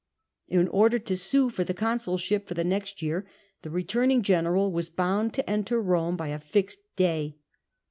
In 0.47 0.67
order 0.69 0.97
to 0.97 1.15
sue 1.15 1.51
for 1.51 1.63
the 1.63 1.75
consulship 1.75 2.47
for 2.47 2.55
the 2.55 2.63
next 2.63 3.03
year 3.03 3.27
the 3.61 3.69
returning 3.69 4.23
general 4.23 4.71
was 4.71 4.89
bound 4.89 5.31
to 5.35 5.47
enter 5.47 5.79
Rome 5.79 6.17
by 6.17 6.29
a 6.29 6.39
fixed 6.39 6.79
day. 6.95 7.37